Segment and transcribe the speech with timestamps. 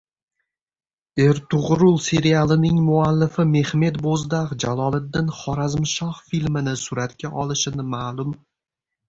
[1.25, 8.35] “Ertug‘rul” serialining muallifi Mehmet Bo‘zdag‘ “Jaloliddin Xorazmshoh" filmini suratga olishini ma’lum